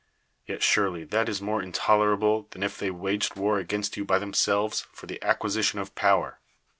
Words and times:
Yet 0.47 0.63
surely 0.63 1.03
that 1.03 1.29
is 1.29 1.43
more 1.43 1.61
intolerahle 1.61 2.49
than 2.49 2.63
if 2.63 2.75
they 2.79 2.89
waged 2.89 3.35
war 3.35 3.59
against 3.59 3.97
you 3.97 4.03
by 4.03 4.17
thi 4.17 4.25
inselves 4.25 4.87
J'or 4.95 5.05
the 5.07 5.19
acfpiisition 5.21 5.79
of 5.79 5.93
iH)\v('r. 5.93 6.39